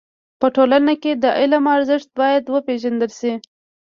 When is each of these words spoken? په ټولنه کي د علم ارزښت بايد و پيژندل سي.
په 0.39 0.47
ټولنه 0.55 0.93
کي 1.01 1.11
د 1.23 1.25
علم 1.39 1.63
ارزښت 1.75 2.09
بايد 2.19 2.43
و 2.49 2.55
پيژندل 2.67 3.11
سي. 3.19 3.33